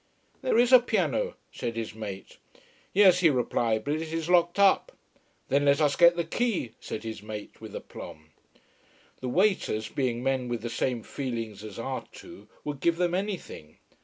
There 0.41 0.57
is 0.57 0.73
a 0.73 0.79
piano, 0.79 1.35
said 1.51 1.75
his 1.75 1.93
mate. 1.93 2.37
Yes, 2.91 3.19
he 3.19 3.29
replied, 3.29 3.83
but 3.83 3.93
it 3.93 4.11
is 4.11 4.31
locked 4.31 4.57
up. 4.57 4.93
Then 5.49 5.65
let 5.65 5.79
us 5.79 5.95
get 5.95 6.15
the 6.15 6.23
key, 6.23 6.71
said 6.79 7.03
his 7.03 7.21
mate, 7.21 7.61
with 7.61 7.75
aplomb. 7.75 8.31
The 9.19 9.29
waiters, 9.29 9.89
being 9.89 10.23
men 10.23 10.47
with 10.47 10.63
the 10.63 10.71
same 10.71 11.03
feelings 11.03 11.63
as 11.63 11.77
our 11.77 12.07
two, 12.11 12.47
would 12.63 12.79
give 12.79 12.97
them 12.97 13.13
anything. 13.13 13.77